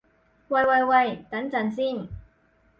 [0.47, 2.09] 喂喂喂，等陣先